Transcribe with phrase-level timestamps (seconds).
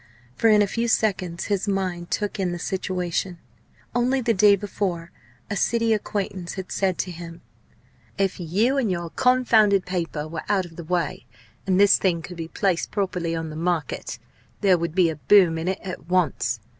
[0.35, 3.37] For in a few seconds his mind took in the situation.
[3.93, 5.11] Only the day before,
[5.47, 7.41] a city acquaintance had said to him,
[8.17, 11.27] "If you and your confounded paper were out of the way,
[11.67, 14.17] and this thing could be placed properly on the market,
[14.61, 16.59] there would be a boom in it at once.